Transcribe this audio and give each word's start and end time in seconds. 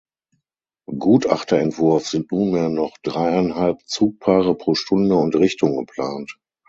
Gutachterentwurf 0.97 2.07
sind 2.07 2.31
nunmehr 2.31 2.69
noch 2.69 2.97
dreieinhalb 3.03 3.83
Zugpaare 3.85 4.55
pro 4.55 4.73
Stunde 4.73 5.15
und 5.15 5.35
Richtung 5.35 5.77
geplant. 5.77 6.39